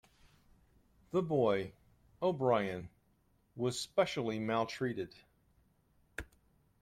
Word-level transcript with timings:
The 1.11 1.21
boy, 1.21 1.73
O'Brien, 2.23 2.89
was 3.55 3.79
specially 3.79 4.39
maltreated. 4.39 5.13